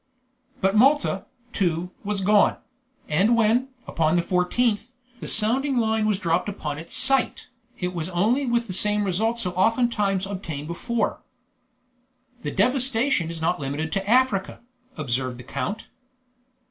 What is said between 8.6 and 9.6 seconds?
the same result so